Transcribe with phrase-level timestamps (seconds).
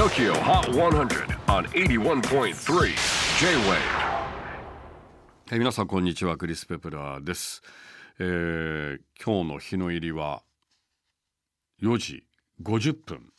[0.00, 2.54] TOKYO HOT 100 on 81.3
[3.38, 3.74] J-WAVE
[5.50, 7.60] はい、皆さんこんにちはクリス・ペプラーです、
[8.18, 10.42] えー今日の日の入りは
[11.82, 12.24] 4時
[12.62, 13.30] 50分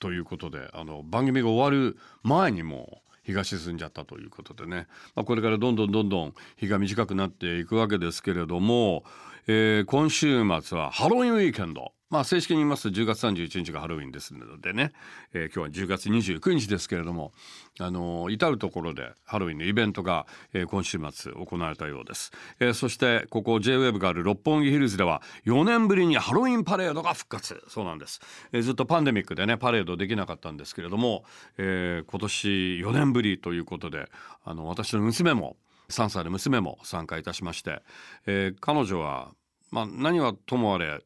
[0.00, 9.04] ということであの番組が終わる前にもう日が沈んじゃったということでね、まあ、これからどんどんどんどん日が短くなっていくわけですけれども、
[9.46, 11.92] えー今週末はハロウィンウィーケンド。
[12.08, 14.92] まあ正式に言いますと10月31日がハロウィンですのでね、
[15.34, 17.32] えー今日は10月29日ですけれども
[17.78, 27.62] あの至る所でハロウィンのイベントが、えー今週末行われたようです、えそしてここ JWEB がある六本木ヒルズでは4年ぶりにハロウィンパレードが復活。
[27.68, 28.20] そうなんです、
[28.52, 31.24] えずっとパンデミックでねパレードできなかったんですけれども、
[31.58, 32.48] え今年
[32.80, 34.08] 4年ぶりということで
[34.42, 35.58] あの私の娘も
[35.90, 37.82] 3歳の娘も参加いたしまして、
[38.26, 39.32] えー彼女は、
[39.70, 41.00] まあ、何はともあれ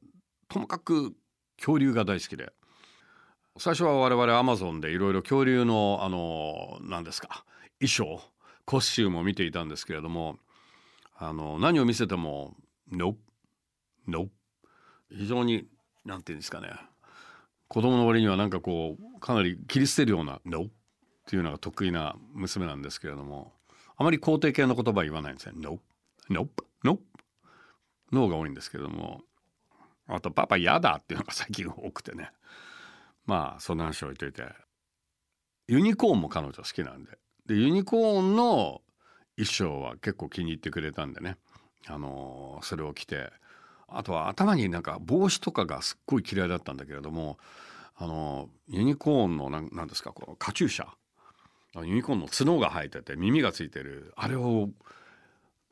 [0.49, 1.15] ともかく
[1.57, 2.53] 恐竜が大好きで
[3.59, 7.45] 最初は我々アマゾンでいろいろ恐竜のあの何ですか
[7.81, 8.23] 衣装
[8.65, 10.39] コスチュームを見ていたんですけれども
[11.17, 12.55] あの何を見せても
[12.93, 13.17] 「ノ
[14.07, 14.29] ノ
[15.11, 15.67] 非常に
[16.05, 16.71] 何て言うんですかね
[17.67, 20.69] 子供の割にはなんかこうかなり切り捨てるような「ノっ
[21.27, 23.53] ていうのが得意な娘なんですけれども
[23.99, 25.79] あまり肯定系の言葉は言わないんですね「ノ
[26.31, 26.49] ノ
[26.85, 26.99] ノ
[28.13, 29.23] ノが多いんですけども
[30.07, 32.33] あと「パパ嫌だ」っていうのが最近多くてね。
[33.27, 34.45] まあそんな話を置いといて。
[35.67, 37.19] ユニコーンも彼女好きなんで。
[37.45, 38.81] でユニコーンの
[39.37, 41.37] 衣装は結構気に入ってくれたんでね。
[41.87, 43.31] あのーそれを着て。
[43.89, 47.39] あとは頭になんか帽子とかがすっごい嫌いだったんだけれども
[47.97, 50.89] あのーユニコーンのなんなんですかこのカチューシャ
[51.77, 54.13] ユニコーンの角が生えてて耳がついてる。
[54.17, 54.71] あれを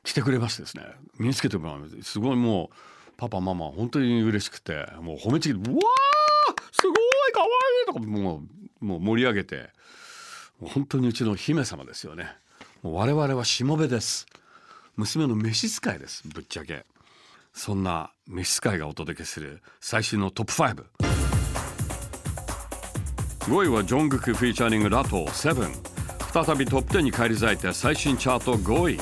[0.05, 0.85] 着てくれましてですね。
[1.19, 2.77] 身につけてもらうすごいもう
[3.17, 7.49] パパママ本当に嬉しくてもう褒めちぎって「うわーすごいかわい
[7.83, 8.43] い!」とかも
[8.81, 9.71] うもう盛り上げて
[10.61, 12.37] 本当にうちの姫様ですよね。
[12.83, 14.27] もう我々はしもべです。
[14.97, 16.85] 娘の召使いですぶっちゃけ。
[17.53, 21.26] そんな召使いがお届けする最新のトップ5
[23.47, 26.45] 5位はジョングク featuring Latto Seven。
[26.45, 29.01] 再びトップ10に返り咲いて最新チャート5位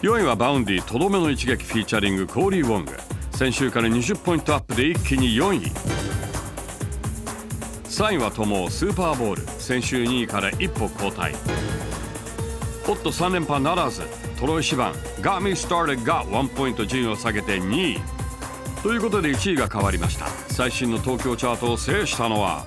[0.00, 2.92] 4位は Vaundy とどめの一撃 featuring Cory Wong。
[3.32, 5.72] 先週から20ポイントアップで一気に4位。
[7.84, 9.42] 3位は TOMOO Super Ball。
[9.60, 11.34] 先週2位から一歩後退。
[12.86, 14.02] ホット3連覇ならず。
[14.38, 14.92] Troye Sivan。
[15.20, 18.15] Got Me Started が1ポイント順位を下げて2位。
[18.86, 20.28] ということで1位が変わりました。
[20.46, 22.64] 最新の東京チャートを制したのは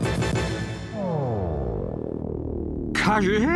[2.93, 3.47] カジュヘ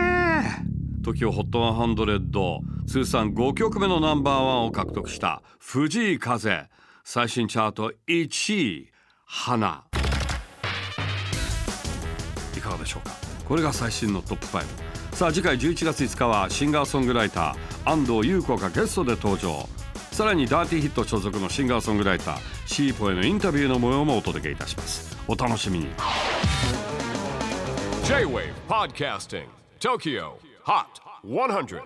[1.02, 6.70] TOKIOHOT100 通算5曲目のナンバーワンを獲得した藤井風。
[7.04, 8.90] 最新チャート1位
[9.26, 9.84] 花。
[12.56, 13.14] いかがでしょうか？
[13.46, 14.64] これが最新のトップ5
[15.12, 19.68] さあ次回11月5日はシンガーソングライター安藤優子がゲストで登場。
[20.14, 22.38] さらにダーティーヒット所属のシンガーソングライター
[22.68, 25.18] シーポへのインタビューの模様もお届けいたします。
[25.28, 25.88] お楽しみに。
[28.06, 29.48] J-WAVE PODCASTING
[29.80, 30.34] TOKYO
[30.66, 30.86] HOT
[31.26, 31.82] 100